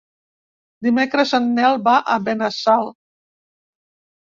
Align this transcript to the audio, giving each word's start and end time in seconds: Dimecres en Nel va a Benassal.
Dimecres 0.87 1.35
en 1.39 1.47
Nel 1.59 1.79
va 1.91 1.95
a 2.17 2.19
Benassal. 2.31 2.93